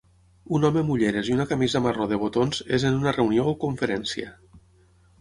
[0.59, 3.57] Un home amb ulleres i una camisa marró de botons és en una reunió o
[3.69, 4.37] conferència.